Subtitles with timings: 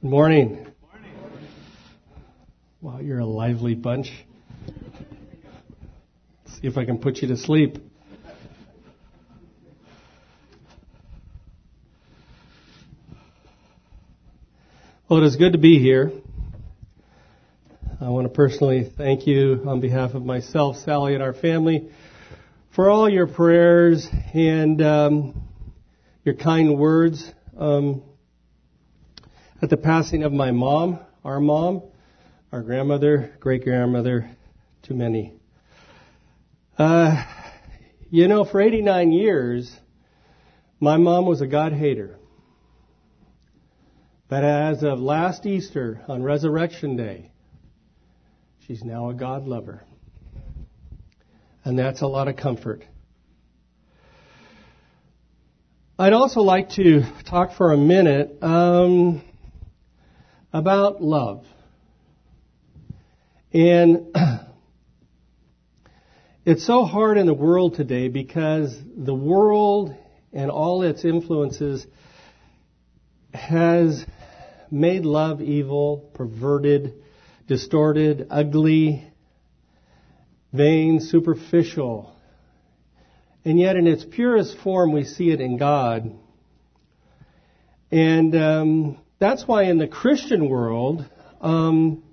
[0.00, 0.64] Good morning.
[2.80, 4.12] Wow, you're a lively bunch.
[6.44, 7.78] Let's see if I can put you to sleep.
[15.08, 16.12] Well, it is good to be here.
[18.00, 21.90] I want to personally thank you on behalf of myself, Sally, and our family
[22.70, 25.42] for all your prayers and um,
[26.24, 27.28] your kind words.
[27.58, 28.04] Um,
[29.60, 31.82] at the passing of my mom, our mom,
[32.52, 34.30] our grandmother, great grandmother,
[34.82, 35.34] too many.
[36.78, 37.24] Uh,
[38.10, 39.74] you know, for 89 years,
[40.78, 42.18] my mom was a God hater.
[44.28, 47.32] But as of last Easter on Resurrection Day,
[48.66, 49.82] she's now a God lover.
[51.64, 52.84] And that's a lot of comfort.
[55.98, 59.22] I'd also like to talk for a minute um,
[60.52, 61.44] about love.
[63.52, 64.14] And
[66.44, 69.94] it's so hard in the world today because the world
[70.32, 71.86] and all its influences
[73.32, 74.04] has
[74.70, 77.02] made love evil, perverted,
[77.46, 79.10] distorted, ugly,
[80.52, 82.14] vain, superficial.
[83.44, 86.12] And yet, in its purest form, we see it in God.
[87.90, 91.04] And um, that's why in the Christian world,
[91.40, 92.04] um,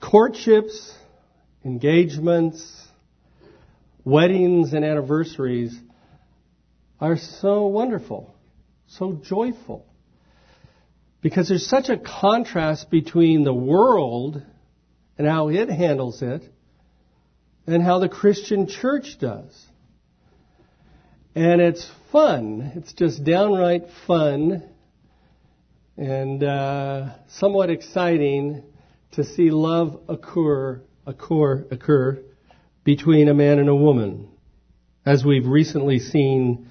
[0.00, 0.94] courtships,
[1.64, 2.86] engagements,
[4.04, 5.76] weddings, and anniversaries
[7.00, 8.34] are so wonderful,
[8.86, 9.86] so joyful.
[11.22, 14.42] Because there's such a contrast between the world
[15.18, 16.42] and how it handles it
[17.66, 19.66] and how the Christian church does.
[21.34, 22.72] And it's fun.
[22.76, 24.69] It's just downright fun
[26.00, 28.62] and uh, somewhat exciting
[29.12, 32.22] to see love occur, occur, occur
[32.84, 34.30] between a man and a woman,
[35.04, 36.70] as we've recently seen,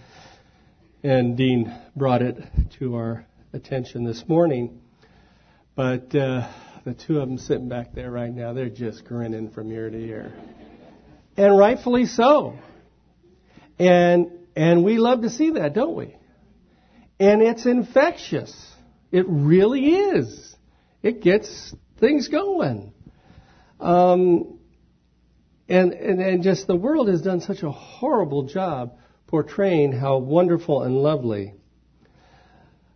[1.03, 2.43] and Dean brought it
[2.79, 4.81] to our attention this morning.
[5.75, 6.51] But uh,
[6.83, 9.97] the two of them sitting back there right now, they're just grinning from ear to
[9.97, 10.33] ear,
[11.37, 12.57] and rightfully so.
[13.77, 16.15] And and we love to see that, don't we?
[17.19, 18.51] And it's infectious.
[19.11, 20.55] It really is.
[21.01, 22.93] It gets things going.
[23.79, 24.59] Um,
[25.67, 28.97] and, and, and just the world has done such a horrible job
[29.27, 31.53] portraying how wonderful and lovely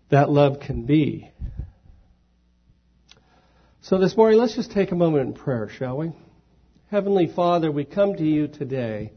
[0.10, 1.32] that love can be.
[3.82, 6.12] So this morning, let's just take a moment in prayer, shall we?
[6.90, 9.14] Heavenly Father, we come to you today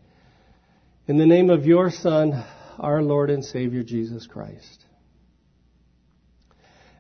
[1.07, 2.45] in the name of your Son,
[2.79, 4.86] our Lord and Savior, Jesus Christ.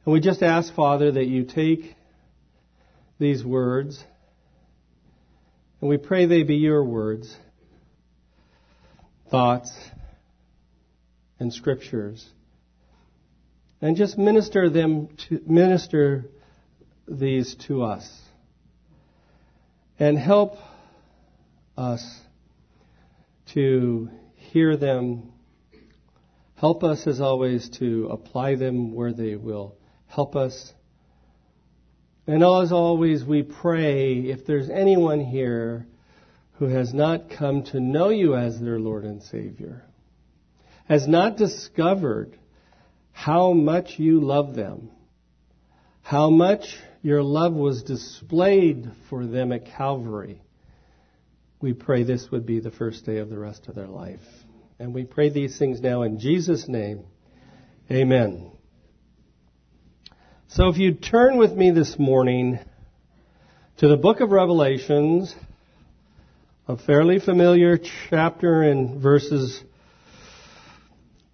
[0.06, 1.97] And we just ask, Father, that you take
[3.19, 4.03] these words
[5.81, 7.37] and we pray they be your words,
[9.33, 9.77] thoughts,
[11.41, 12.25] and scriptures.
[13.83, 16.27] And just minister them to, minister
[17.09, 18.09] these to us.
[19.99, 20.55] And help
[21.77, 22.21] us
[23.55, 25.33] to hear them.
[26.55, 29.75] Help us, as always, to apply them where they will
[30.06, 30.72] help us.
[32.27, 35.87] And as always, we pray if there's anyone here
[36.55, 39.84] who has not come to know you as their Lord and Savior,
[40.89, 42.37] has not discovered
[43.12, 44.91] how much you love them,
[46.03, 50.43] how much your love was displayed for them at Calvary,
[51.61, 54.21] we pray this would be the first day of the rest of their life.
[54.78, 57.05] And we pray these things now in Jesus' name.
[57.91, 58.56] Amen.
[60.49, 62.61] So if you turn with me this morning
[63.79, 65.34] to the book of Revelations,
[66.69, 67.79] a fairly familiar
[68.11, 69.61] chapter and verses,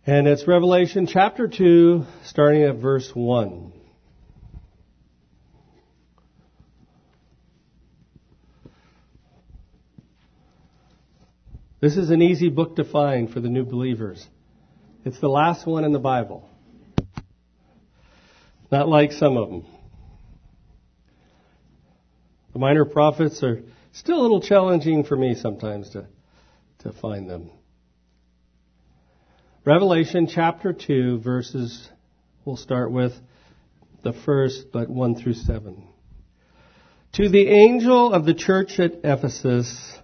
[0.06, 3.73] and it's Revelation chapter 2, starting at verse 1.
[11.81, 14.26] This is an easy book to find for the new believers.
[15.05, 16.49] It's the last one in the Bible.
[18.73, 19.67] Not like some of them.
[22.55, 26.07] The minor prophets are still a little challenging for me sometimes to,
[26.79, 27.51] to find them.
[29.67, 31.87] Revelation chapter 2, verses,
[32.47, 33.13] we'll start with
[34.03, 35.87] the first, but 1 through 7.
[37.13, 39.99] To the angel of the church at Ephesus,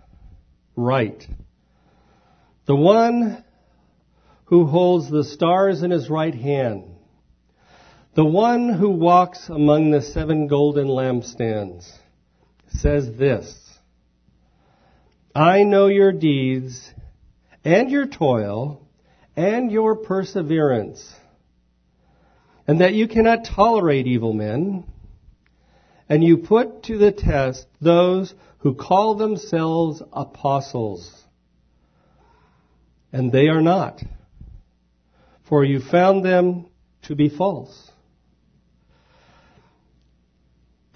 [0.76, 1.26] write,
[2.67, 3.43] the one
[4.44, 6.97] who holds the stars in his right hand
[8.19, 11.88] The one who walks among the seven golden lampstands
[12.67, 13.79] says this
[15.37, 16.93] I know your deeds
[17.65, 18.85] and your toil
[19.37, 21.15] and your perseverance,
[22.67, 24.82] and that you cannot tolerate evil men,
[26.09, 31.09] and you put to the test those who call themselves apostles,
[33.12, 34.03] and they are not,
[35.49, 36.67] for you found them
[37.03, 37.88] to be false.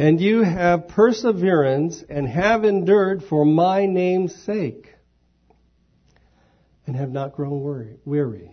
[0.03, 4.93] And you have perseverance and have endured for my name's sake
[6.85, 8.51] and have not grown weary.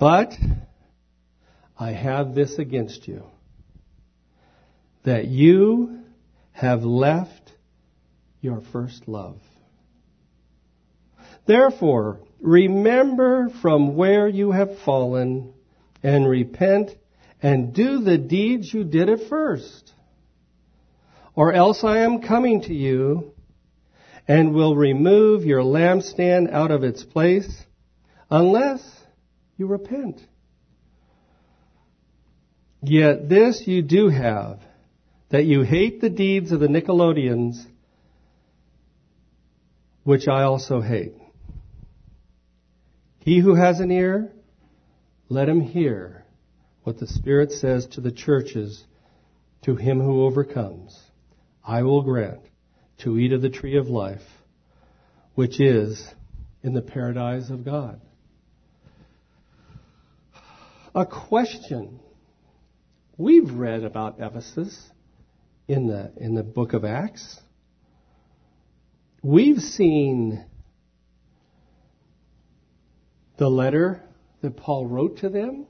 [0.00, 0.32] But
[1.78, 3.24] I have this against you
[5.04, 6.04] that you
[6.52, 7.52] have left
[8.40, 9.38] your first love.
[11.44, 15.52] Therefore, remember from where you have fallen
[16.02, 16.92] and repent
[17.42, 19.92] and do the deeds you did at first.
[21.34, 23.32] Or else I am coming to you
[24.26, 27.48] and will remove your lampstand out of its place
[28.30, 28.82] unless
[29.56, 30.20] you repent.
[32.82, 34.60] Yet this you do have,
[35.30, 37.64] that you hate the deeds of the Nicolaitans,
[40.04, 41.14] which I also hate.
[43.20, 44.32] He who has an ear,
[45.28, 46.24] let him hear
[46.88, 48.82] what the Spirit says to the churches,
[49.60, 50.98] to him who overcomes,
[51.62, 52.40] I will grant
[53.02, 54.22] to eat of the tree of life,
[55.34, 56.02] which is
[56.62, 58.00] in the paradise of God.
[60.94, 62.00] A question.
[63.18, 64.74] We've read about Ephesus
[65.68, 67.38] in the, in the book of Acts.
[69.22, 70.42] We've seen
[73.36, 74.02] the letter
[74.40, 75.66] that Paul wrote to them.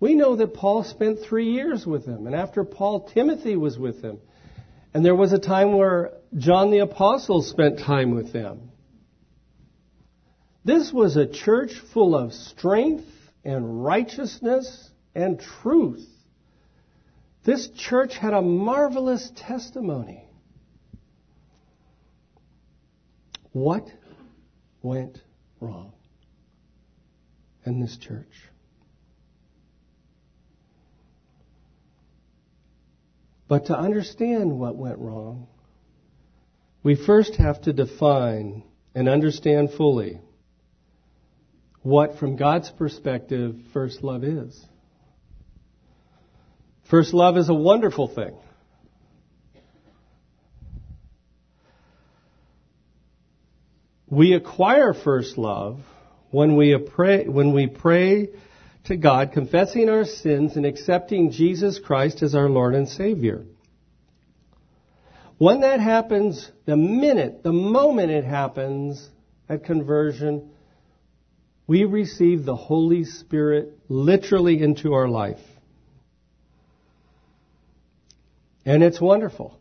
[0.00, 4.00] We know that Paul spent three years with them, and after Paul, Timothy was with
[4.00, 4.18] them.
[4.94, 8.70] And there was a time where John the Apostle spent time with them.
[10.64, 13.06] This was a church full of strength
[13.44, 16.06] and righteousness and truth.
[17.44, 20.24] This church had a marvelous testimony.
[23.52, 23.86] What
[24.82, 25.18] went
[25.60, 25.92] wrong
[27.64, 28.49] in this church?
[33.50, 35.48] But to understand what went wrong,
[36.84, 38.62] we first have to define
[38.94, 40.20] and understand fully
[41.82, 44.64] what, from God's perspective, first love is.
[46.84, 48.36] First love is a wonderful thing.
[54.06, 55.80] We acquire first love
[56.30, 58.28] when we pray, when we pray
[58.84, 63.44] to God, confessing our sins and accepting Jesus Christ as our Lord and Savior.
[65.38, 69.08] When that happens, the minute, the moment it happens
[69.48, 70.50] at conversion,
[71.66, 75.40] we receive the Holy Spirit literally into our life.
[78.66, 79.58] And it's wonderful.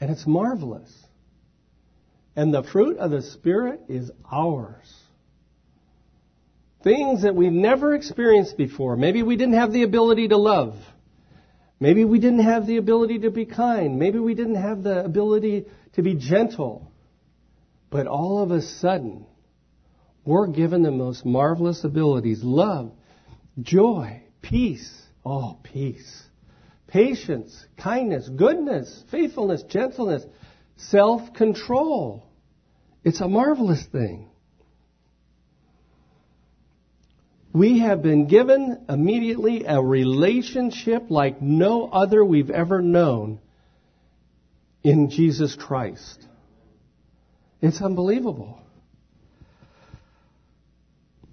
[0.00, 0.92] And it's marvelous.
[2.34, 5.05] And the fruit of the Spirit is ours.
[6.86, 8.94] Things that we've never experienced before.
[8.94, 10.76] Maybe we didn't have the ability to love.
[11.80, 13.98] Maybe we didn't have the ability to be kind.
[13.98, 16.92] Maybe we didn't have the ability to be gentle.
[17.90, 19.26] But all of a sudden,
[20.24, 22.92] we're given the most marvelous abilities love,
[23.60, 24.88] joy, peace.
[25.24, 26.22] Oh, peace.
[26.86, 30.22] Patience, kindness, goodness, faithfulness, gentleness,
[30.76, 32.28] self control.
[33.02, 34.28] It's a marvelous thing.
[37.56, 43.38] We have been given immediately a relationship like no other we've ever known
[44.82, 46.22] in Jesus Christ.
[47.62, 48.60] It's unbelievable.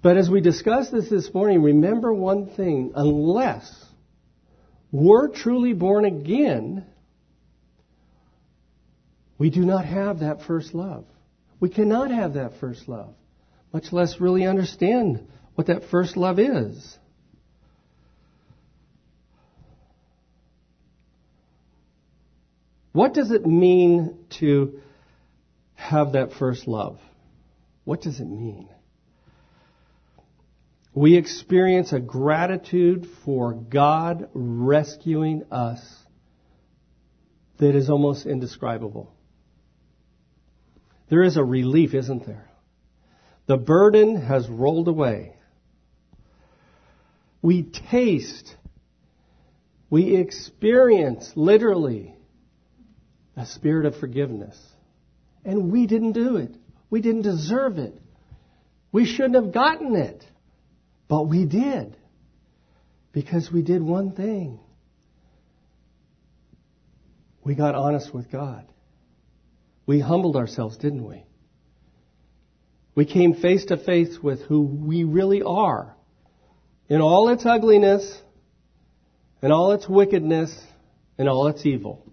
[0.00, 2.92] But as we discuss this this morning, remember one thing.
[2.94, 3.84] Unless
[4.90, 6.86] we're truly born again,
[9.36, 11.04] we do not have that first love.
[11.60, 13.12] We cannot have that first love,
[13.74, 16.98] much less really understand what that first love is.
[22.92, 24.80] What does it mean to
[25.74, 26.98] have that first love?
[27.84, 28.68] What does it mean?
[30.94, 35.80] We experience a gratitude for God rescuing us
[37.58, 39.12] that is almost indescribable.
[41.10, 42.48] There is a relief, isn't there?
[43.46, 45.33] The burden has rolled away.
[47.44, 48.56] We taste,
[49.90, 52.16] we experience literally
[53.36, 54.58] a spirit of forgiveness.
[55.44, 56.56] And we didn't do it.
[56.88, 58.00] We didn't deserve it.
[58.92, 60.24] We shouldn't have gotten it.
[61.06, 61.98] But we did.
[63.12, 64.58] Because we did one thing.
[67.44, 68.64] We got honest with God.
[69.84, 71.26] We humbled ourselves, didn't we?
[72.94, 75.93] We came face to face with who we really are
[76.88, 78.20] in all its ugliness,
[79.42, 80.54] in all its wickedness,
[81.18, 82.04] in all its evil.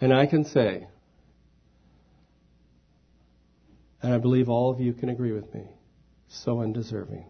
[0.00, 0.86] And I can say,
[4.02, 5.64] and I believe all of you can agree with me,
[6.28, 7.26] so undeserving,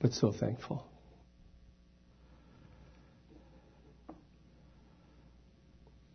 [0.00, 0.86] but so thankful.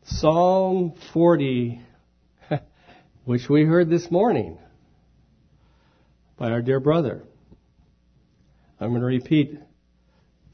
[0.06, 1.82] Psalm 40,
[3.26, 4.58] which we heard this morning
[6.42, 7.22] by our dear brother.
[8.80, 9.60] I'm going to repeat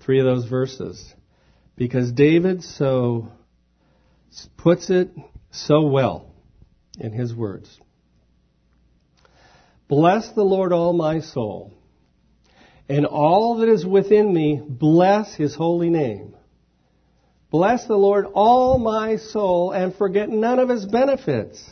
[0.02, 1.16] three of those verses
[1.78, 3.32] because David so
[4.58, 5.12] puts it
[5.50, 6.30] so well
[7.00, 7.80] in his words.
[9.88, 11.72] Bless the Lord, all my soul,
[12.90, 16.36] and all that is within me, bless his holy name.
[17.50, 21.64] Bless the Lord, all my soul, and forget none of his benefits,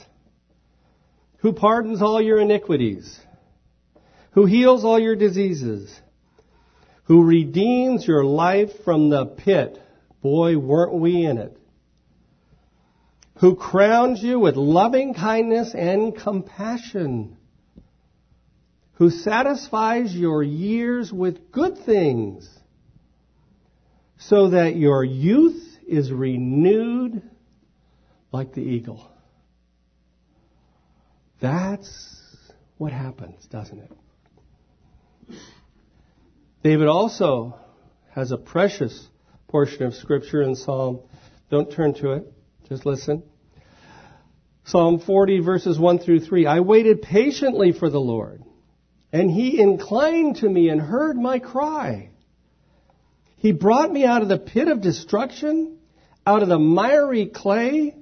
[1.40, 3.20] who pardons all your iniquities,
[4.36, 6.00] who heals all your diseases,
[7.06, 9.82] who redeems your life from the pit.
[10.22, 11.58] Boy, weren't we in it
[13.40, 17.38] who crowns you with loving kindness and compassion,
[18.94, 22.50] who satisfies your years with good things,
[24.18, 27.22] so that your youth is renewed
[28.32, 29.12] like the eagle.
[31.42, 32.38] That's
[32.78, 33.92] what happens, doesn't it?
[36.64, 37.60] David also
[38.12, 39.08] has a precious
[39.48, 41.02] portion of scripture in Psalm.
[41.52, 42.34] Don't turn to it.
[42.68, 43.24] Just listen.
[44.66, 46.48] Psalm 40 verses 1 through 3.
[46.48, 48.44] I waited patiently for the Lord,
[49.14, 52.10] and he inclined to me and heard my cry.
[53.38, 55.78] He brought me out of the pit of destruction,
[56.26, 57.96] out of the miry clay.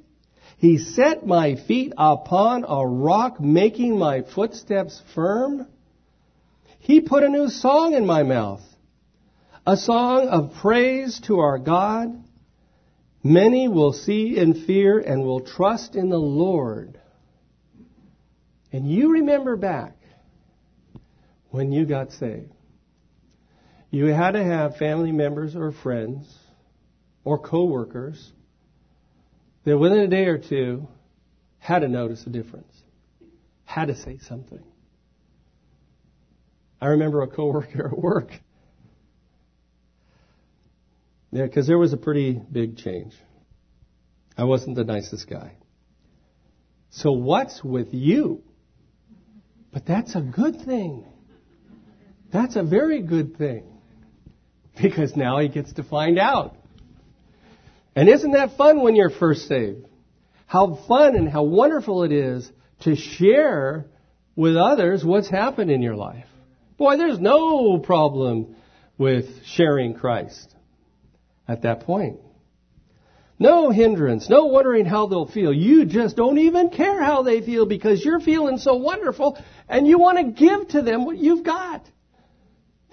[0.57, 5.67] He set my feet upon a rock, making my footsteps firm.
[6.83, 8.61] He put a new song in my mouth,
[9.65, 12.09] a song of praise to our God.
[13.23, 16.99] Many will see and fear and will trust in the Lord.
[18.73, 19.95] And you remember back
[21.51, 22.51] when you got saved.
[23.89, 26.37] You had to have family members or friends
[27.23, 28.33] or coworkers
[29.63, 30.89] that within a day or two
[31.59, 32.75] had to notice a difference,
[33.63, 34.61] had to say something.
[36.83, 38.31] I remember a coworker at work
[41.31, 43.13] yeah, because there was a pretty big change.
[44.37, 45.53] I wasn't the nicest guy.
[46.89, 48.43] So what's with you?
[49.71, 51.05] But that's a good thing.
[52.33, 53.63] That's a very good thing.
[54.81, 56.57] Because now he gets to find out.
[57.95, 59.85] And isn't that fun when you're first saved?
[60.47, 63.85] How fun and how wonderful it is to share
[64.35, 66.25] with others what's happened in your life.
[66.83, 68.57] Boy, there's no problem
[68.97, 70.53] with sharing Christ
[71.47, 72.19] at that point.
[73.39, 75.53] No hindrance, no wondering how they'll feel.
[75.53, 79.97] You just don't even care how they feel because you're feeling so wonderful and you
[79.97, 81.89] want to give to them what you've got.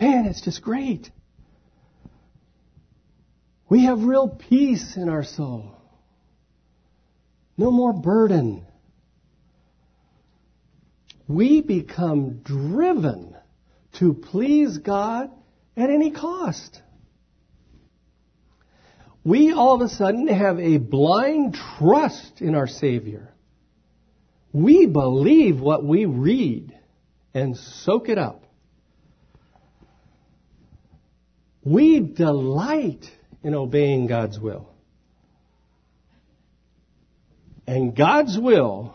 [0.01, 1.11] Man, it's just great.
[3.69, 5.75] We have real peace in our soul.
[7.57, 8.65] No more burden.
[11.27, 13.30] We become driven
[14.01, 15.31] to please God
[15.77, 16.83] at any cost
[19.25, 23.35] we all of a sudden have a blind trust in our Savior.
[24.53, 26.77] We believe what we read
[27.35, 28.45] and soak it up.
[31.63, 33.11] We delight
[33.43, 34.71] in obeying God's will.
[37.67, 38.95] And God's will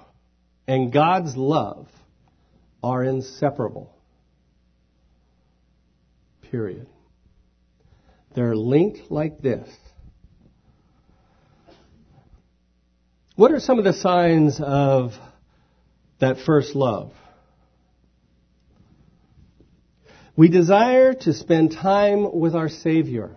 [0.68, 1.88] and God's love
[2.84, 3.95] are inseparable.
[6.56, 6.88] Period.
[8.34, 9.68] They're linked like this.
[13.36, 15.12] What are some of the signs of
[16.22, 17.12] that first love?
[20.38, 23.36] We desire to spend time with our Savior.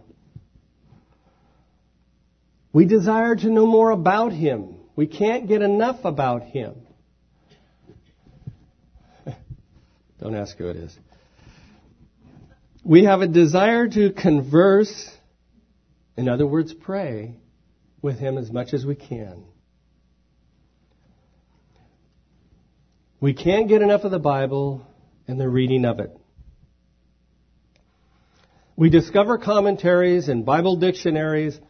[2.72, 4.76] We desire to know more about Him.
[4.94, 6.76] We can't get enough about Him.
[10.20, 10.96] Don't ask who it is.
[12.88, 15.11] We have a desire to converse,
[16.16, 17.37] in other words, pray
[18.00, 19.45] with Him as much as we can.
[23.21, 24.87] We can't get enough of the Bible
[25.26, 26.16] and the reading of it.
[28.75, 31.61] We discover commentaries and Bible dictionaries,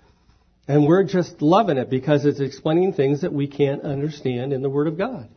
[0.68, 4.70] and we're just loving it because it's explaining things that we can't understand in the
[4.70, 5.28] Word of God.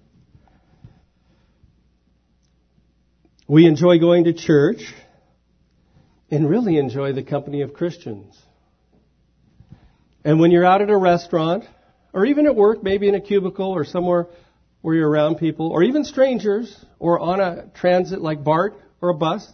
[3.47, 4.93] We enjoy going to church
[6.31, 8.39] and really enjoy the company of Christians.
[10.23, 11.65] And when you're out at a restaurant,
[12.13, 14.27] or even at work, maybe in a cubicle or somewhere
[14.81, 19.13] where you're around people, or even strangers, or on a transit like BART or a
[19.13, 19.47] bus,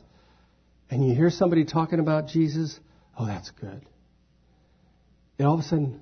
[0.89, 2.79] and you hear somebody talking about Jesus,
[3.17, 3.85] oh, that's good.
[5.37, 6.01] It all of a sudden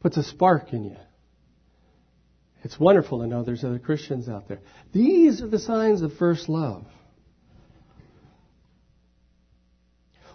[0.00, 0.96] puts a spark in you.
[2.62, 4.60] It's wonderful to know there's other Christians out there.
[4.92, 6.84] These are the signs of first love.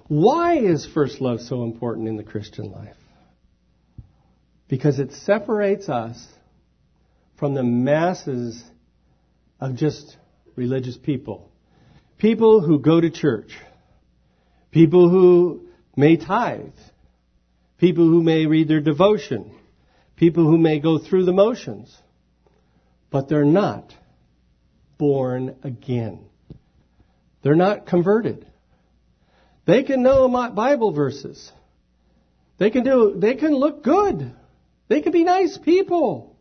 [0.08, 2.96] Why is first love so important in the Christian life?
[4.68, 6.26] Because it separates us
[7.38, 8.62] from the masses
[9.60, 10.18] of just
[10.56, 11.50] religious people.
[12.18, 13.52] People who go to church.
[14.72, 16.74] People who may tithe.
[17.78, 19.56] People who may read their devotion.
[20.16, 21.96] People who may go through the motions.
[23.10, 23.94] But they're not
[24.98, 26.26] born again.
[27.42, 28.48] They're not converted.
[29.66, 31.52] They can know Bible verses.
[32.58, 34.34] They can do, they can look good.
[34.90, 36.36] They can be nice people.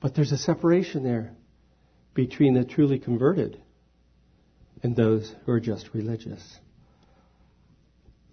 [0.00, 1.34] But there's a separation there
[2.14, 3.60] between the truly converted
[4.82, 6.42] and those who are just religious.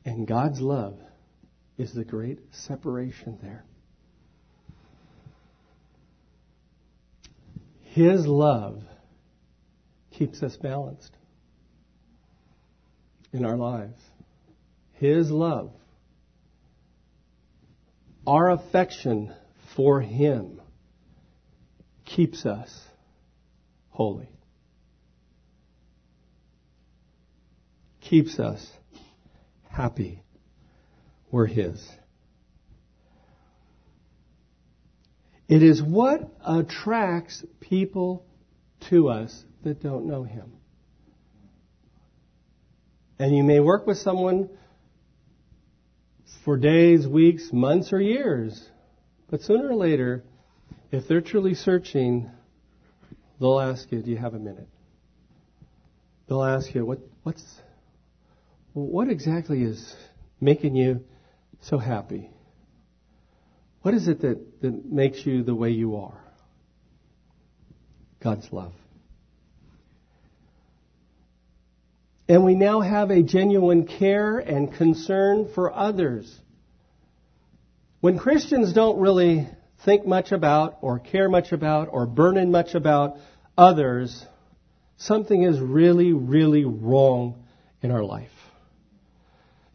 [0.03, 0.98] And God's love
[1.77, 3.63] is the great separation there.
[7.81, 8.81] His love
[10.12, 11.12] keeps us balanced
[13.34, 14.00] in our lives.
[14.94, 15.72] His love,
[18.27, 19.34] our affection
[19.75, 20.62] for Him
[22.05, 22.88] keeps us
[23.90, 24.29] holy.
[28.01, 28.70] Keeps us
[29.70, 30.22] happy.
[31.32, 31.88] We're His.
[35.48, 38.25] It is what attracts people
[38.90, 40.51] to us that don't know Him.
[43.22, 44.50] And you may work with someone
[46.44, 48.68] for days, weeks, months, or years.
[49.29, 50.24] But sooner or later,
[50.92, 52.31] if they're truly searching,
[53.40, 54.68] they'll ask you, Do you have a minute?
[56.27, 57.44] They'll ask you, what, what's,
[58.74, 59.96] what exactly is
[60.40, 61.01] making you
[61.60, 62.31] so happy?
[63.84, 66.20] What is it that, that makes you the way you are?
[68.20, 68.74] God's love.
[72.27, 76.40] And we now have a genuine care and concern for others.
[78.00, 79.48] When Christians don't really
[79.86, 83.18] think much about or care much about or burden much about
[83.57, 84.25] others,
[84.98, 87.44] something is really, really wrong
[87.81, 88.29] in our life.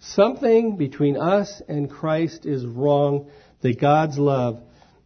[0.01, 3.31] Something between us and Christ is wrong
[3.61, 4.63] that God's love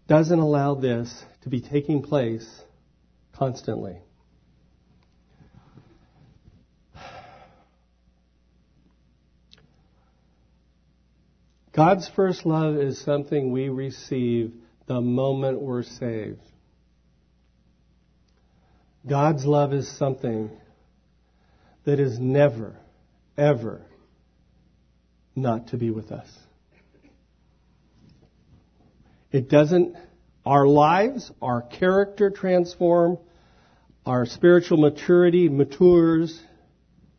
[0.09, 2.47] doesn't allow this to be taking place
[3.33, 3.99] constantly.
[11.73, 14.53] God's first love is something we receive
[14.87, 16.41] the moment we're saved.
[19.09, 20.51] God's love is something
[21.85, 22.77] that is never,
[23.39, 23.83] ever
[25.37, 26.29] not to be with us.
[29.31, 29.97] It doesn't,
[30.45, 33.19] our lives, our character transform,
[34.05, 36.39] our spiritual maturity matures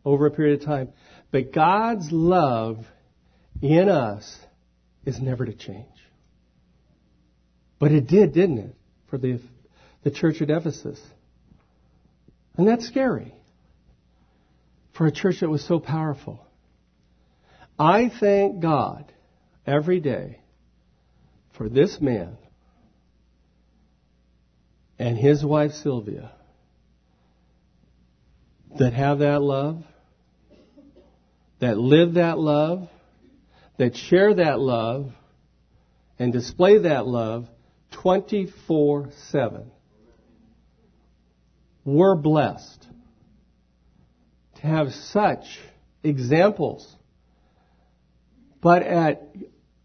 [0.04, 0.90] over a period of time.
[1.32, 2.86] But God's love
[3.62, 4.38] in us
[5.06, 5.88] is never to change.
[7.80, 8.76] But it did, didn't it,
[9.10, 9.40] for the,
[10.04, 11.00] the church at Ephesus?
[12.58, 13.34] And that's scary
[14.94, 16.46] for a church that was so powerful.
[17.80, 19.12] I thank God
[19.66, 20.40] every day
[21.58, 22.38] for this man
[25.00, 26.32] and his wife Sylvia
[28.78, 29.84] that have that love,
[31.60, 32.88] that live that love,
[33.78, 35.12] that share that love
[36.20, 37.48] and display that love
[37.92, 39.72] 24 7.
[41.84, 42.88] We're blessed
[44.56, 45.46] to have such
[46.04, 46.96] examples.
[48.62, 49.36] But at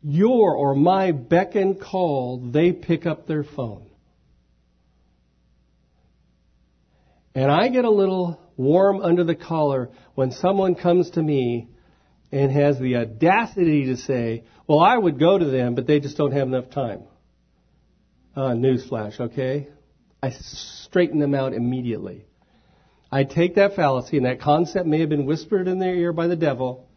[0.02, 3.88] your or my beck and call, they pick up their phone.
[7.34, 11.68] And I get a little warm under the collar when someone comes to me
[12.32, 16.16] and has the audacity to say, well, I would go to them, but they just
[16.16, 17.02] don't have enough time.
[18.34, 19.68] Uh, newsflash, okay?
[20.22, 22.24] I straighten them out immediately.
[23.10, 26.26] I take that fallacy, and that concept may have been whispered in their ear by
[26.26, 26.88] the devil,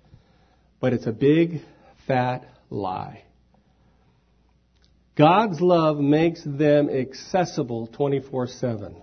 [0.80, 1.62] but it's a big,
[2.08, 3.24] fat lie.
[5.15, 8.96] God's love makes them accessible 24 7.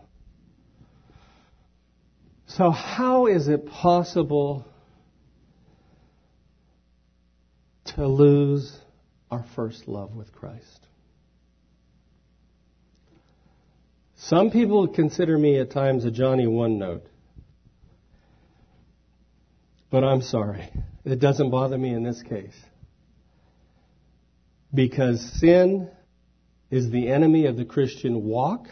[2.48, 4.66] So, how is it possible
[7.96, 8.78] to lose
[9.30, 10.86] our first love with Christ?
[14.16, 17.06] Some people consider me at times a Johnny One Note.
[19.90, 20.68] But I'm sorry.
[21.04, 22.56] It doesn't bother me in this case.
[24.74, 25.90] Because sin
[26.70, 28.66] is the enemy of the Christian walk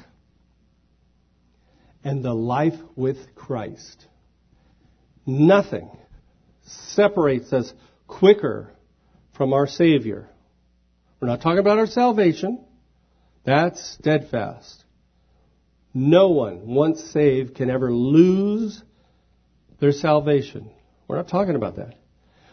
[2.02, 4.06] and the life with Christ.
[5.24, 5.90] Nothing
[6.62, 7.72] separates us
[8.06, 8.73] quicker
[9.37, 10.29] from our Savior.
[11.20, 12.64] We're not talking about our salvation.
[13.44, 14.85] That's steadfast.
[15.92, 18.83] No one, once saved, can ever lose
[19.81, 20.70] their salvation.
[21.07, 21.94] We're not talking about that.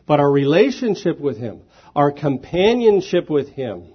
[0.05, 1.61] But our relationship with Him,
[1.95, 3.85] our companionship with Him,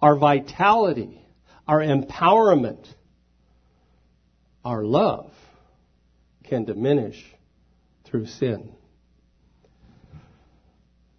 [0.00, 1.20] our vitality,
[1.66, 2.86] our empowerment,
[4.64, 5.32] our love
[6.44, 7.22] can diminish
[8.04, 8.72] through sin.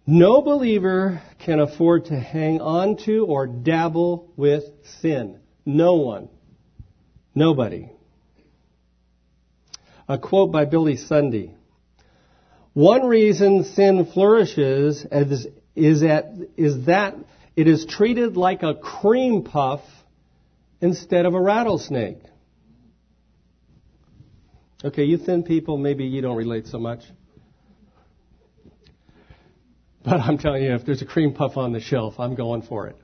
[0.06, 4.64] No believer can afford to hang on to or dabble with
[5.00, 5.38] sin.
[5.64, 6.28] No one.
[7.34, 7.90] Nobody.
[10.08, 11.54] A quote by Billy Sunday.
[12.72, 17.14] One reason sin flourishes is, is, that, is that
[17.54, 19.82] it is treated like a cream puff
[20.80, 22.18] instead of a rattlesnake.
[24.84, 27.02] Okay, you thin people, maybe you don't relate so much.
[30.04, 32.88] But I'm telling you, if there's a cream puff on the shelf, I'm going for
[32.88, 32.96] it.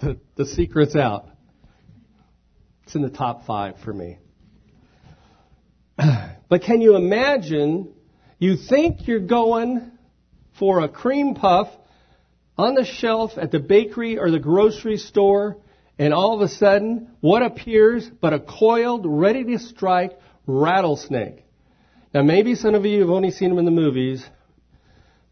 [0.00, 1.26] The, the secret's out.
[2.84, 4.18] It's in the top five for me.
[6.48, 7.92] But can you imagine
[8.38, 9.90] you think you're going
[10.60, 11.66] for a cream puff
[12.56, 15.56] on the shelf at the bakery or the grocery store,
[15.98, 20.12] and all of a sudden, what appears but a coiled, ready to strike
[20.46, 21.44] rattlesnake?
[22.14, 24.24] Now, maybe some of you have only seen them in the movies,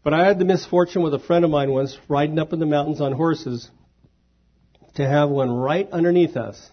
[0.05, 2.67] but I had the misfortune with a friend of mine once riding up in the
[2.67, 3.71] mountains on horses
[4.93, 6.69] to have one right underneath us,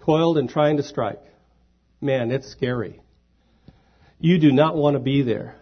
[0.00, 1.22] coiled and trying to strike.
[2.00, 3.00] Man, it's scary.
[4.18, 5.54] You do not want to be there.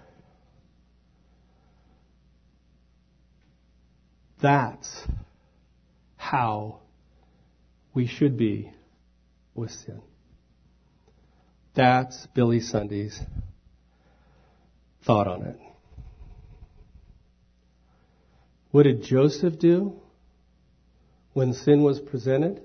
[4.40, 4.88] That's
[6.16, 6.78] how
[7.92, 8.72] we should be
[9.54, 10.00] with sin.
[11.74, 13.20] That's Billy Sunday's
[15.04, 15.67] thought on it.
[18.70, 19.94] What did Joseph do
[21.32, 22.62] when sin was presented?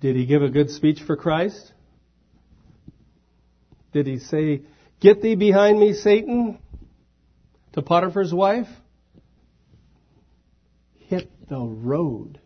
[0.00, 1.72] Did he give a good speech for Christ?
[3.92, 4.62] Did he say,
[5.00, 6.58] Get thee behind me, Satan,
[7.72, 8.68] to Potiphar's wife?
[10.94, 12.38] Hit the road.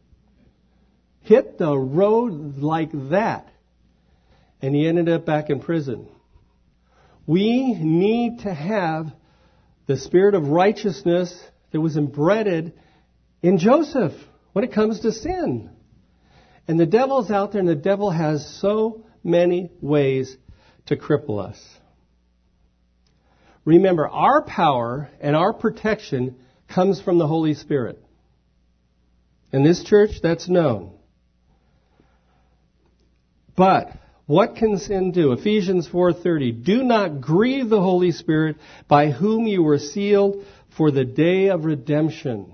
[1.22, 3.48] Hit the road like that.
[4.61, 6.09] And he ended up back in prison.
[7.27, 9.12] We need to have
[9.87, 11.38] the spirit of righteousness
[11.73, 12.73] that was embedded
[13.42, 14.12] in Joseph
[14.53, 15.70] when it comes to sin.
[16.66, 20.35] And the devil's out there, and the devil has so many ways
[20.87, 21.61] to cripple us.
[23.64, 26.37] Remember, our power and our protection
[26.68, 28.03] comes from the Holy Spirit.
[29.53, 30.92] In this church, that's known.
[33.57, 33.92] But
[34.26, 35.32] what can sin do?
[35.32, 36.64] Ephesians 4:30.
[36.64, 38.56] Do not grieve the Holy Spirit
[38.88, 40.44] by whom you were sealed
[40.76, 42.52] for the day of redemption.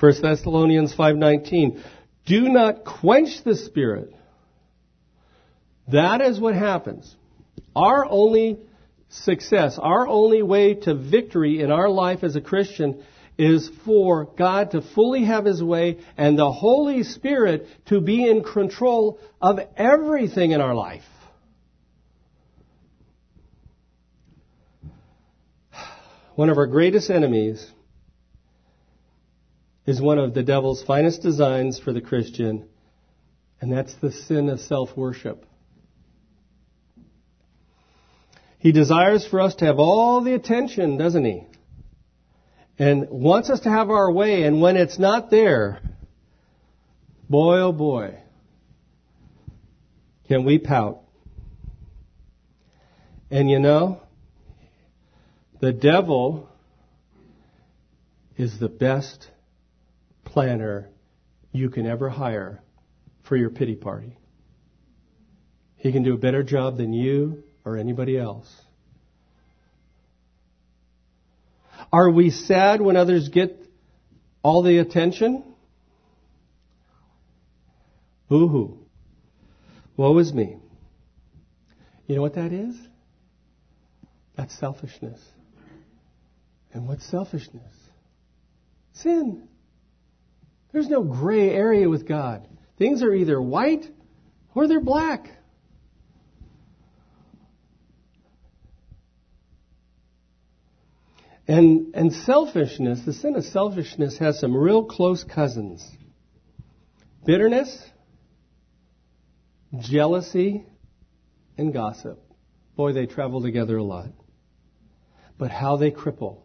[0.00, 1.78] 1 Thessalonians 5:19.
[2.26, 4.12] Do not quench the Spirit.
[5.88, 7.14] That is what happens.
[7.74, 8.58] Our only
[9.08, 13.02] success, our only way to victory in our life as a Christian
[13.38, 18.44] is for God to fully have His way and the Holy Spirit to be in
[18.44, 21.02] control of everything in our life.
[26.34, 27.70] One of our greatest enemies
[29.84, 32.68] is one of the devil's finest designs for the Christian,
[33.60, 35.44] and that's the sin of self worship.
[38.58, 41.46] He desires for us to have all the attention, doesn't he?
[42.78, 45.80] And wants us to have our way, and when it's not there,
[47.28, 48.18] boy oh boy,
[50.26, 51.02] can we pout?
[53.30, 54.00] And you know,
[55.60, 56.48] the devil
[58.36, 59.30] is the best
[60.24, 60.88] planner
[61.52, 62.62] you can ever hire
[63.22, 64.16] for your pity party.
[65.76, 68.48] He can do a better job than you or anybody else.
[71.92, 73.60] Are we sad when others get
[74.42, 75.44] all the attention?
[78.32, 78.78] Ooh hoo.
[79.96, 80.56] Woe is me.
[82.06, 82.74] You know what that is?
[84.36, 85.20] That's selfishness.
[86.72, 87.74] And what's selfishness?
[88.94, 89.48] Sin.
[90.72, 92.48] There's no gray area with God.
[92.78, 93.84] Things are either white
[94.54, 95.28] or they're black.
[101.48, 105.86] And, and selfishness, the sin of selfishness has some real close cousins.
[107.24, 107.84] Bitterness,
[109.78, 110.66] jealousy,
[111.58, 112.22] and gossip.
[112.76, 114.08] Boy, they travel together a lot.
[115.38, 116.42] But how they cripple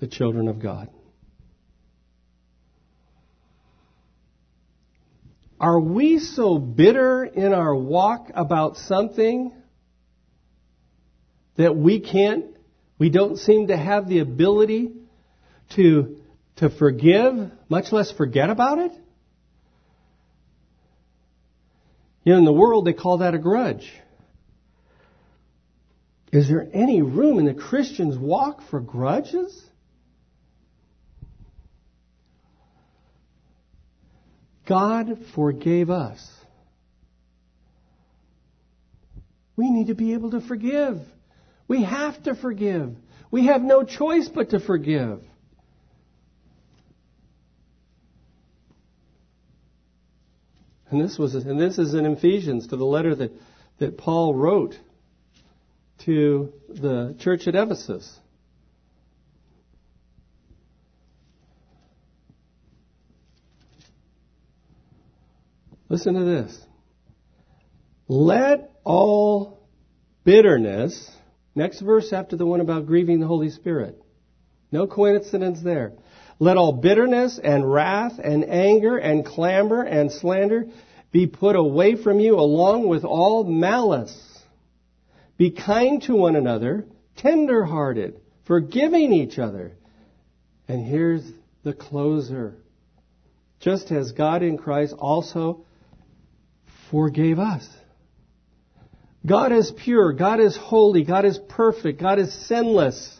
[0.00, 0.90] the children of God.
[5.58, 9.52] Are we so bitter in our walk about something
[11.56, 12.53] that we can't,
[12.98, 14.92] we don't seem to have the ability
[15.76, 16.18] to,
[16.56, 18.92] to forgive, much less forget about it?
[22.24, 23.92] You know, in the world, they call that a grudge.
[26.32, 29.62] Is there any room in the Christian's walk for grudges?
[34.66, 36.26] God forgave us.
[39.56, 40.98] We need to be able to forgive.
[41.66, 42.94] We have to forgive.
[43.30, 45.22] We have no choice but to forgive.
[50.90, 53.32] And this was and this is in Ephesians to the letter that,
[53.78, 54.78] that Paul wrote
[56.04, 58.20] to the church at Ephesus.
[65.88, 66.60] Listen to this.
[68.08, 69.60] Let all
[70.24, 71.10] bitterness,
[71.54, 74.00] next verse after the one about grieving the Holy Spirit.
[74.72, 75.92] No coincidence there.
[76.38, 80.66] Let all bitterness and wrath and anger and clamor and slander
[81.12, 84.42] be put away from you along with all malice.
[85.36, 86.86] Be kind to one another,
[87.16, 89.76] tender hearted, forgiving each other.
[90.66, 91.24] And here's
[91.62, 92.56] the closer.
[93.60, 95.64] Just as God in Christ also
[96.90, 97.68] forgave us.
[99.26, 100.12] God is pure.
[100.12, 101.04] God is holy.
[101.04, 102.00] God is perfect.
[102.00, 103.18] God is sinless.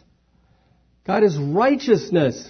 [1.07, 2.49] God is righteousness.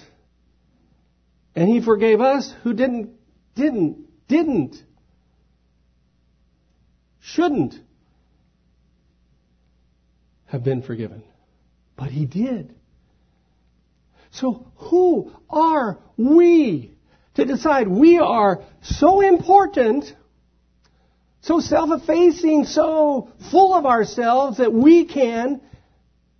[1.55, 3.11] And He forgave us who didn't,
[3.55, 4.75] didn't, didn't,
[7.21, 7.75] shouldn't
[10.47, 11.23] have been forgiven.
[11.95, 12.75] But He did.
[14.31, 16.91] So who are we
[17.35, 20.13] to decide we are so important
[21.45, 25.61] so self-effacing, so full of ourselves that we can,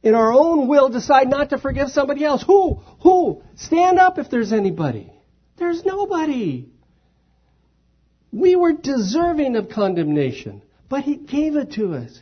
[0.01, 2.41] in our own will, decide not to forgive somebody else.
[2.41, 2.81] Who?
[3.01, 3.43] Who?
[3.55, 5.13] Stand up if there's anybody.
[5.57, 6.69] There's nobody.
[8.31, 12.19] We were deserving of condemnation, but He gave it to us.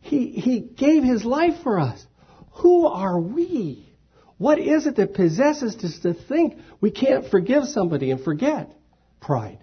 [0.00, 2.06] He, he gave His life for us.
[2.52, 3.92] Who are we?
[4.38, 8.70] What is it that possesses us to think we can't forgive somebody and forget?
[9.20, 9.58] Pride.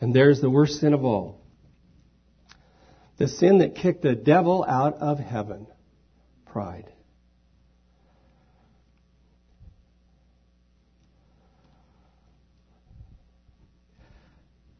[0.00, 1.40] And there's the worst sin of all.
[3.16, 5.66] The sin that kicked the devil out of heaven.
[6.44, 6.92] Pride.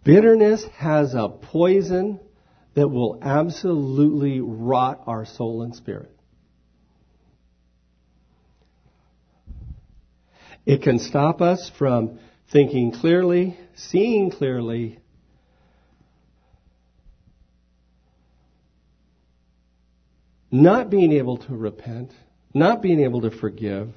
[0.04, 2.20] Bitterness has a poison
[2.74, 6.14] that will absolutely rot our soul and spirit.
[10.64, 12.20] It can stop us from
[12.52, 14.98] thinking clearly, seeing clearly,
[20.50, 22.12] not being able to repent,
[22.54, 23.90] not being able to forgive,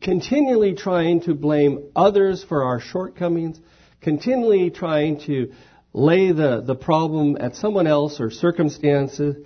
[0.00, 3.58] continually trying to blame others for our shortcomings,
[4.00, 5.52] continually trying to
[5.92, 9.36] lay the, the problem at someone else or circumstances,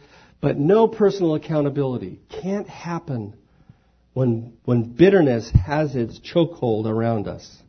[0.40, 2.20] but no personal accountability.
[2.42, 3.36] Can't happen
[4.14, 7.62] when, when bitterness has its chokehold around us.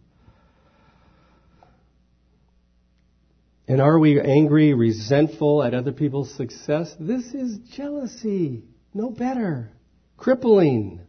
[3.70, 6.92] And are we angry, resentful at other people's success?
[7.00, 8.64] This is jealousy.
[8.96, 9.72] No better.
[10.18, 11.02] Crippling.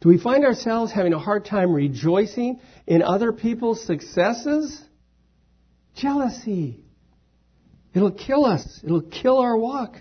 [0.00, 4.80] Do we find ourselves having a hard time rejoicing in other people's successes?
[5.96, 6.84] Jealousy.
[7.94, 8.80] It'll kill us.
[8.84, 9.96] It'll kill our walk.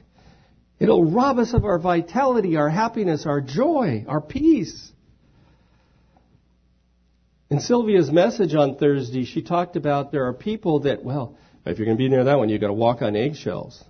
[0.78, 4.92] It'll rob us of our vitality, our happiness, our joy, our peace.
[7.50, 11.86] In Sylvia's message on Thursday, she talked about there are people that, well, if you're
[11.86, 13.84] going to be near that one, you've got to walk on eggshells.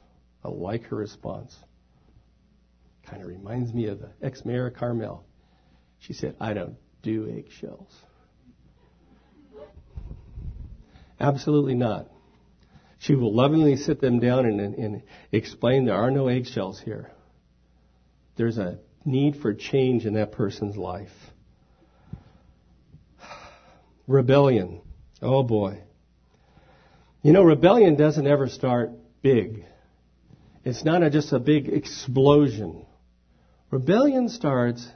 [0.44, 1.56] I like her response.
[3.06, 5.26] Kind of reminds me of the ex-mayor of Carmel.
[6.00, 7.90] She said, I don't do eggshells.
[11.20, 12.08] Absolutely not.
[13.00, 17.12] She will lovingly sit them down and, and, explain there are no eggshells here.
[18.36, 21.12] There's a need for change in that person's life.
[24.08, 24.82] Rebellion.
[25.22, 25.80] Oh boy.
[27.24, 28.92] You know, rebellion doesn't ever start
[29.22, 29.66] big.
[30.64, 32.86] It's not a, just a big explosion.
[33.72, 34.88] Rebellion starts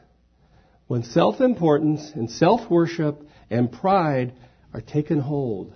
[0.87, 4.33] when self importance and self worship and pride
[4.73, 5.73] are taken hold.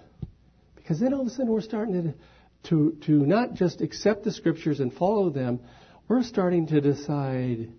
[0.75, 2.15] Because then all of a sudden we're starting
[2.63, 5.59] to, to, to not just accept the scriptures and follow them,
[6.07, 7.71] we're starting to decide,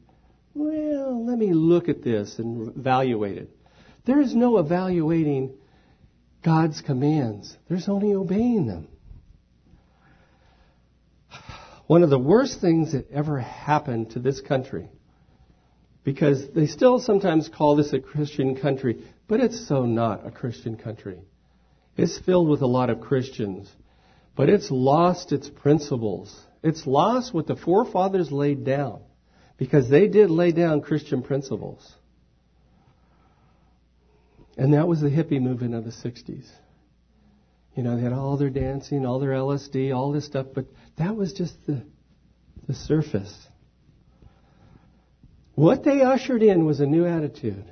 [0.55, 3.51] well, let me look at this and evaluate it.
[4.07, 5.55] There is no evaluating
[6.45, 7.57] God's commands.
[7.69, 8.89] There's only obeying them.
[11.87, 14.89] One of the worst things that ever happened to this country,
[16.03, 20.77] because they still sometimes call this a Christian country, but it's so not a Christian
[20.77, 21.21] country.
[21.97, 23.71] It's filled with a lot of Christians,
[24.37, 26.35] but it's lost its principles.
[26.63, 29.01] It's lost what the forefathers laid down,
[29.57, 31.91] because they did lay down Christian principles.
[34.57, 36.47] And that was the hippie movement of the 60s.
[37.75, 41.17] You know, they had all their dancing, all their LSD, all this stuff, but that
[41.17, 41.83] was just the,
[42.69, 43.35] the surface.
[45.57, 47.65] What they ushered in was a new attitude.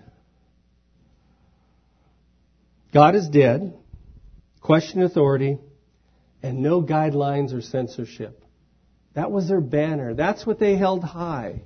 [2.92, 3.74] God is dead,
[4.60, 5.58] question authority,
[6.42, 8.44] and no guidelines or censorship.
[9.14, 10.14] That was their banner.
[10.14, 11.62] That's what they held high.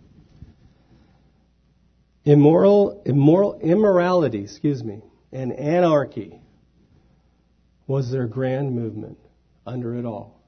[2.27, 5.01] Immoral, immoral, immorality, excuse me,
[5.33, 6.41] and anarchy
[7.87, 9.17] was their grand movement
[9.65, 10.43] under it all.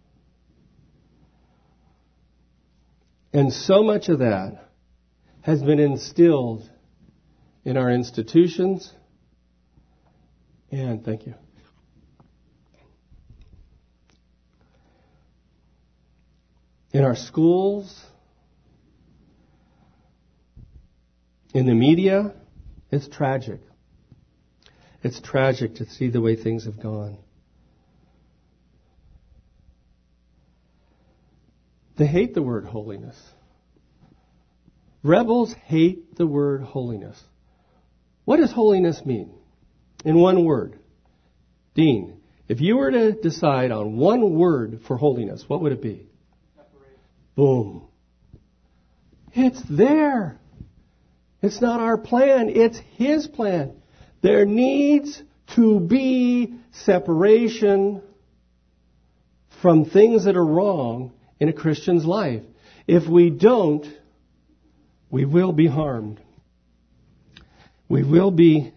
[3.32, 4.70] And so much of that
[5.42, 6.68] has been instilled
[7.64, 8.92] in our institutions.
[10.72, 11.34] And thank you.
[16.90, 18.04] In our schools,
[21.58, 22.34] in the media,
[22.92, 23.60] it's tragic.
[25.02, 27.18] It's tragic to see the way things have gone.
[31.96, 33.16] They hate the word holiness.
[35.02, 37.20] Rebels hate the word holiness.
[38.24, 39.32] What does holiness mean?
[40.04, 40.78] In one word.
[41.74, 46.06] Dean, if you were to decide on one word for holiness, what would it be?
[46.54, 46.98] Separate.
[47.34, 47.88] Boom.
[49.34, 50.38] It's there.
[51.40, 53.74] It's not our plan, it's His plan.
[54.22, 55.22] There needs
[55.54, 58.02] to be separation
[59.62, 62.42] from things that are wrong in a Christian's life.
[62.86, 63.86] If we don't,
[65.10, 66.20] we will be harmed.
[67.88, 68.72] We will be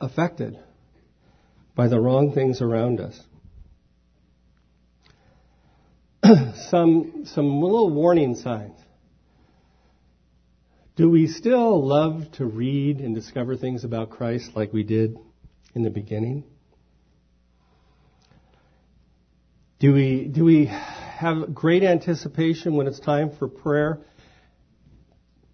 [0.00, 0.58] affected
[1.74, 3.18] by the wrong things around us.
[6.70, 8.78] some, some little warning signs.
[10.96, 15.18] Do we still love to read and discover things about Christ like we did
[15.74, 16.44] in the beginning?
[19.80, 23.98] Do we, do we have great anticipation when it's time for prayer?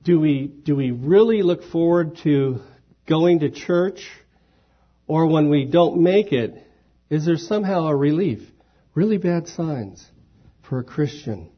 [0.05, 2.61] Do we, do we really look forward to
[3.09, 4.09] going to church?
[5.09, 6.65] Or when we don't make it,
[7.09, 8.43] is there somehow a relief?
[8.95, 10.07] Really bad signs
[10.71, 11.51] for a Christian.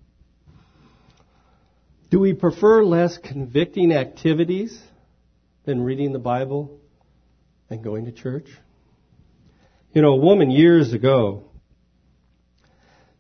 [2.10, 4.76] Do we prefer less convicting activities
[5.66, 6.80] than reading the Bible
[7.68, 8.46] and going to church?
[9.92, 11.44] You know, a woman years ago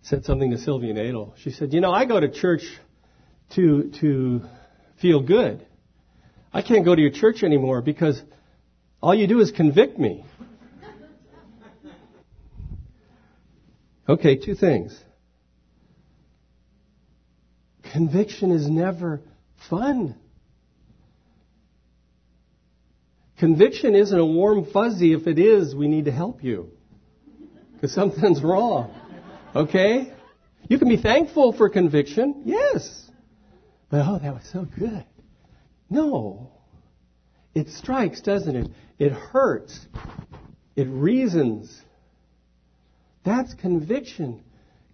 [0.00, 1.34] said something to Sylvia Nadel.
[1.36, 2.62] She said, "You know, I go to church
[3.50, 4.40] to to
[4.96, 5.64] feel good.
[6.54, 8.20] I can't go to your church anymore because
[9.02, 10.24] all you do is convict me."
[14.08, 15.00] Okay, two things.
[17.92, 19.20] Conviction is never
[19.68, 20.16] fun.
[23.38, 25.12] Conviction isn't a warm fuzzy.
[25.12, 26.70] If it is, we need to help you.
[27.74, 28.94] Because something's wrong.
[29.54, 30.12] Okay?
[30.68, 32.42] You can be thankful for conviction.
[32.46, 33.10] Yes.
[33.90, 35.04] But, oh, that was so good.
[35.90, 36.52] No.
[37.54, 38.70] It strikes, doesn't it?
[38.98, 39.78] It hurts.
[40.76, 41.78] It reasons.
[43.24, 44.42] That's conviction.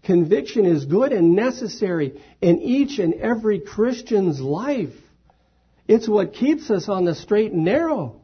[0.09, 4.95] Conviction is good and necessary in each and every Christian's life.
[5.87, 8.23] It's what keeps us on the straight and narrow.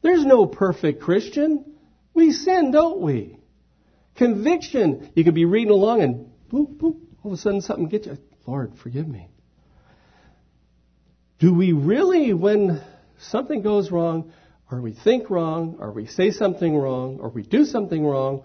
[0.00, 1.66] There's no perfect Christian.
[2.14, 3.36] We sin, don't we?
[4.14, 5.10] Conviction.
[5.14, 8.16] You could be reading along and boop, boop, all of a sudden something gets you.
[8.46, 9.28] Lord, forgive me.
[11.40, 12.82] Do we really, when
[13.18, 14.32] something goes wrong,
[14.72, 18.44] or we think wrong, or we say something wrong, or we do something wrong,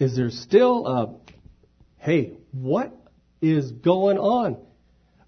[0.00, 1.33] is there still a,
[2.04, 2.94] hey, what
[3.40, 4.58] is going on?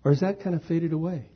[0.04, 1.30] Or is that kind of faded away?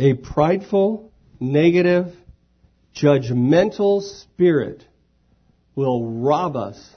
[0.00, 2.12] A prideful, negative,
[2.96, 4.84] judgmental spirit
[5.76, 6.90] will rob us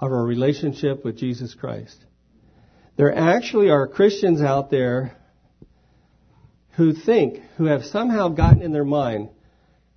[0.00, 2.02] of our relationship with Jesus Christ.
[2.96, 5.14] There actually are Christians out there
[6.76, 9.28] who think, who have somehow gotten in their mind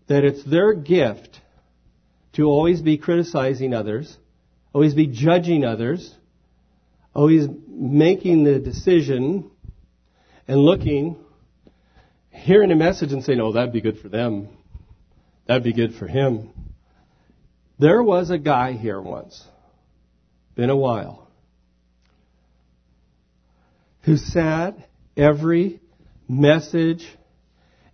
[0.08, 1.40] that it's their gift
[2.34, 4.18] to always be criticizing others,
[4.74, 6.14] always be judging others,
[7.14, 9.50] always making the decision
[10.48, 11.16] and looking,
[12.30, 14.50] hearing a message and saying, oh, that'd be good for them.
[15.48, 16.50] That'd be good for him.
[17.80, 19.44] There was a guy here once,
[20.56, 21.28] been a while,
[24.04, 24.78] who sat
[25.18, 25.82] every
[26.28, 27.06] message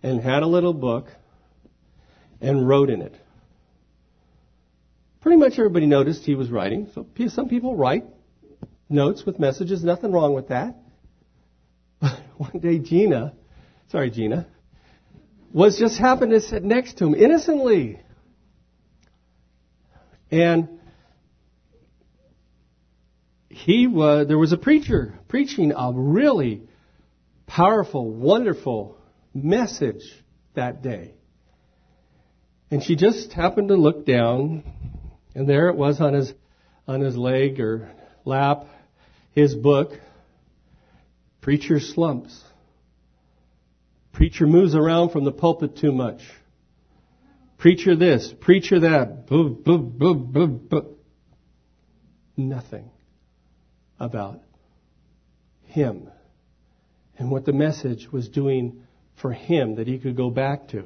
[0.04, 1.08] and had a little book
[2.42, 3.16] and wrote in it.
[5.22, 6.90] Pretty much everybody noticed he was writing.
[6.96, 8.06] So some people write
[8.90, 10.76] notes with messages, nothing wrong with that.
[12.00, 13.34] But one day Gina,
[13.90, 14.48] sorry Gina,
[15.54, 18.00] was just happened to sit next to him innocently.
[20.32, 20.80] And
[23.50, 26.64] he was, there was a preacher preaching a really
[27.46, 28.98] powerful, wonderful
[29.34, 30.04] message
[30.56, 31.14] that day.
[32.72, 34.64] And she just happened to look down,
[35.36, 36.34] and there it was on his,
[36.88, 37.92] on his leg or
[38.24, 38.64] lap,
[39.34, 39.92] his book,
[41.42, 42.42] Preacher Slumps.
[44.14, 46.22] Preacher moves around from the pulpit too much.
[47.58, 49.28] Preacher this, preacher that.
[52.38, 52.90] Nothing
[54.00, 54.40] about
[55.66, 56.10] him
[57.18, 58.84] and what the message was doing
[59.22, 60.86] for him that he could go back to.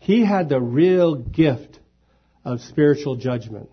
[0.00, 1.78] He had the real gift
[2.42, 3.68] of spiritual judgment.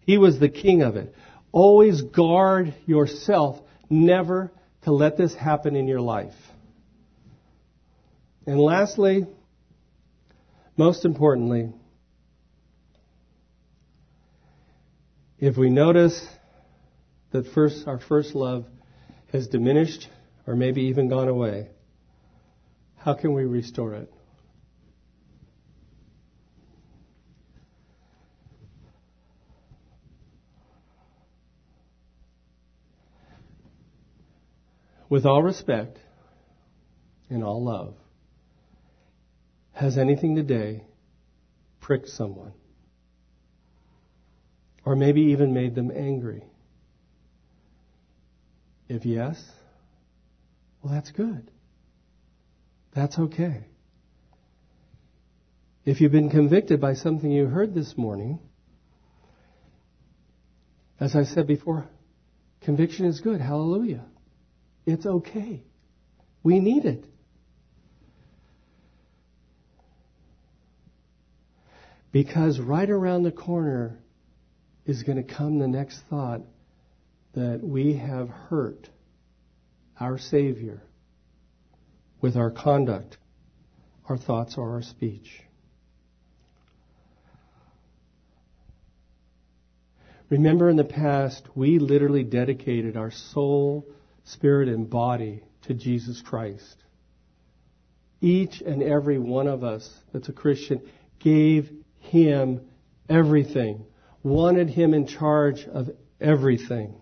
[0.00, 1.14] He was the king of it.
[1.52, 4.50] Always guard yourself never
[4.82, 6.34] to let this happen in your life.
[8.46, 9.26] And lastly,
[10.76, 11.72] most importantly,
[15.38, 16.26] if we notice
[17.32, 18.64] that first our first love
[19.30, 20.08] has diminished
[20.46, 21.68] or maybe even gone away,
[22.96, 24.13] how can we restore it?
[35.14, 35.96] With all respect
[37.30, 37.94] and all love,
[39.72, 40.82] has anything today
[41.80, 42.52] pricked someone?
[44.84, 46.42] Or maybe even made them angry?
[48.88, 49.40] If yes,
[50.82, 51.48] well, that's good.
[52.92, 53.68] That's okay.
[55.84, 58.40] If you've been convicted by something you heard this morning,
[60.98, 61.86] as I said before,
[62.62, 63.40] conviction is good.
[63.40, 64.06] Hallelujah.
[64.86, 65.62] It's okay.
[66.42, 67.04] We need it.
[72.12, 73.98] Because right around the corner
[74.86, 76.42] is going to come the next thought
[77.34, 78.88] that we have hurt
[79.98, 80.82] our Savior
[82.20, 83.16] with our conduct,
[84.08, 85.42] our thoughts, or our speech.
[90.30, 93.86] Remember in the past, we literally dedicated our soul,
[94.24, 96.76] spirit, and body to Jesus Christ.
[98.20, 100.80] Each and every one of us that's a Christian
[101.20, 101.70] gave
[102.04, 102.60] him
[103.08, 103.86] everything,
[104.22, 106.94] wanted Him in charge of everything.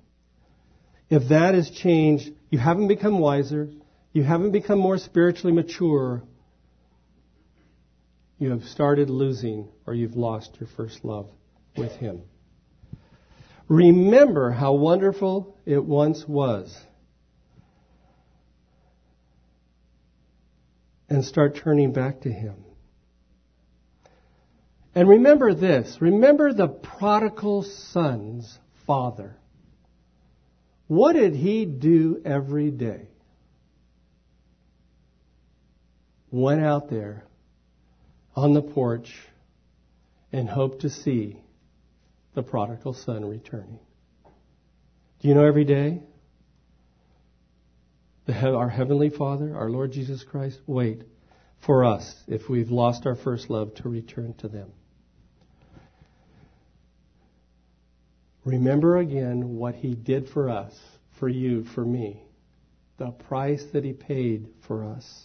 [1.10, 3.70] If that has changed, you haven't become wiser,
[4.12, 6.22] you haven't become more spiritually mature,
[8.38, 11.28] you have started losing or you've lost your first love
[11.76, 12.22] with Him.
[13.68, 16.76] Remember how wonderful it once was.
[21.12, 22.64] And start turning back to Him.
[24.94, 29.36] And remember this remember the prodigal son's father.
[30.86, 33.08] What did he do every day?
[36.30, 37.24] Went out there
[38.34, 39.14] on the porch
[40.32, 41.36] and hoped to see
[42.34, 43.78] the prodigal son returning.
[45.20, 46.02] Do you know every day?
[48.28, 51.02] Our Heavenly Father, our Lord Jesus Christ, wait
[51.66, 54.70] for us if we've lost our first love to return to them.
[58.44, 60.72] Remember again what He did for us,
[61.18, 62.22] for you, for me.
[62.98, 65.24] The price that He paid for us.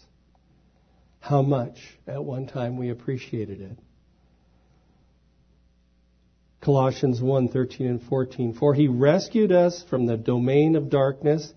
[1.19, 1.77] How much
[2.07, 3.77] at one time we appreciated it.
[6.61, 8.53] Colossians 1, 13 and 14.
[8.53, 11.53] For he rescued us from the domain of darkness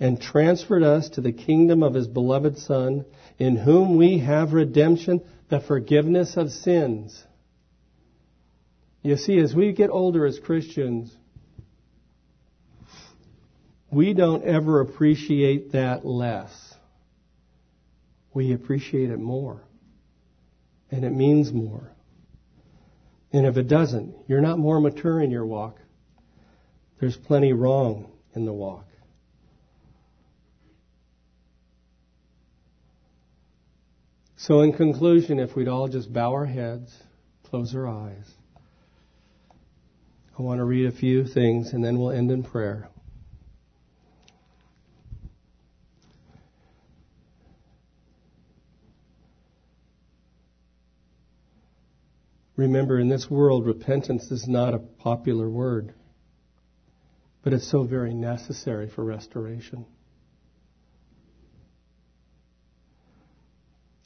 [0.00, 3.04] and transferred us to the kingdom of his beloved Son,
[3.38, 5.20] in whom we have redemption,
[5.50, 7.22] the forgiveness of sins.
[9.02, 11.14] You see, as we get older as Christians,
[13.92, 16.50] we don't ever appreciate that less.
[18.32, 19.62] We appreciate it more.
[20.90, 21.90] And it means more.
[23.32, 25.78] And if it doesn't, you're not more mature in your walk.
[27.00, 28.89] There's plenty wrong in the walk.
[34.44, 36.90] So, in conclusion, if we'd all just bow our heads,
[37.42, 38.24] close our eyes,
[40.38, 42.88] I want to read a few things and then we'll end in prayer.
[52.56, 55.92] Remember, in this world, repentance is not a popular word,
[57.42, 59.84] but it's so very necessary for restoration.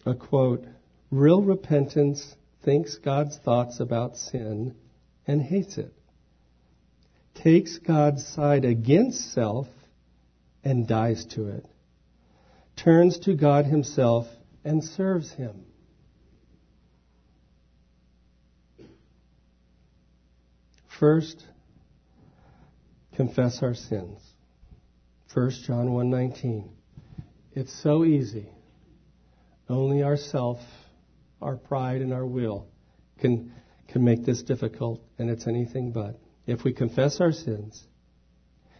[0.07, 0.65] A quote
[1.11, 4.75] Real repentance thinks God's thoughts about sin
[5.27, 5.93] and hates it,
[7.35, 9.69] takes God's side against self
[10.63, 11.67] and dies to it,
[12.77, 14.27] turns to God Himself
[14.65, 15.65] and serves Him.
[20.99, 21.45] First,
[23.15, 24.21] confess our sins.
[25.33, 26.69] 1 John 1:19.
[27.53, 28.54] It's so easy.
[29.69, 30.59] Only ourself,
[31.41, 32.67] our pride and our will
[33.19, 33.53] can
[33.89, 36.19] can make this difficult and it's anything but.
[36.47, 37.83] If we confess our sins,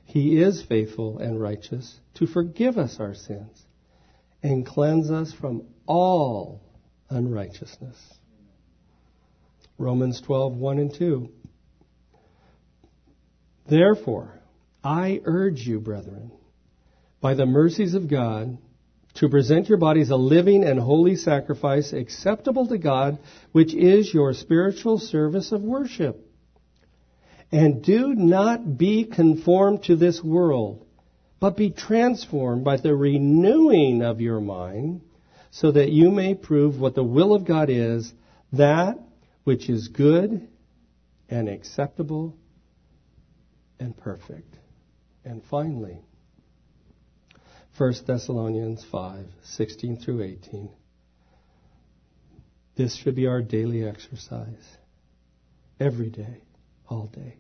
[0.05, 3.65] he is faithful and righteous to forgive us our sins
[4.43, 6.61] and cleanse us from all
[7.09, 7.97] unrighteousness.
[9.79, 11.29] Romans 12, 1 and 2.
[13.69, 14.41] Therefore,
[14.83, 16.31] I urge you, brethren,
[17.21, 18.59] by the mercies of God,
[19.15, 23.19] to present your bodies a living and holy sacrifice acceptable to God,
[23.53, 26.21] which is your spiritual service of worship.
[27.53, 30.85] And do not be conformed to this world,
[31.39, 35.03] but be transformed by the renewing of your mind,
[35.53, 38.13] so that you may prove what the will of God is,
[38.53, 38.99] that
[39.45, 40.49] which is good
[41.29, 42.37] and acceptable
[43.79, 44.57] and perfect.
[45.25, 45.99] And finally,
[47.77, 50.71] 1 Thessalonians 5, 16 through 18.
[52.77, 54.65] This should be our daily exercise.
[55.81, 56.43] Every day,
[56.89, 57.35] all day.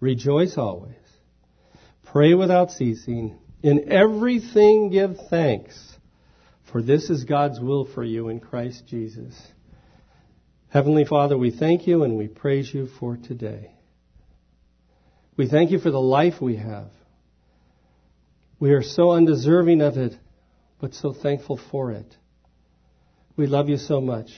[0.00, 0.96] Rejoice always.
[2.04, 3.38] Pray without ceasing.
[3.62, 5.96] In everything give thanks,
[6.72, 9.40] for this is God's will for you in Christ Jesus.
[10.68, 13.72] Heavenly Father, we thank you and we praise you for today.
[15.36, 16.90] We thank you for the life we have.
[18.60, 20.14] We are so undeserving of it,
[20.80, 22.16] but so thankful for it.
[23.36, 24.30] We love you so much.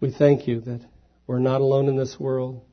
[0.00, 0.80] We thank you that
[1.26, 2.64] we're not alone in this world.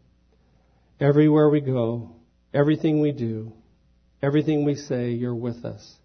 [1.00, 2.16] Everywhere we go,
[2.54, 3.54] everything we do,
[4.22, 5.96] everything we say, you're with us.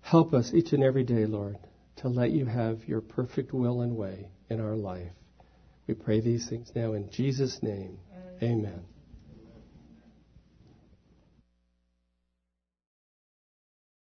[0.00, 1.58] Help us each and every day, Lord,
[1.96, 5.12] to let you have your perfect will and way in our life.
[5.86, 7.98] We pray these things now in Jesus' name.
[8.42, 8.66] Amen.
[8.66, 8.84] Amen.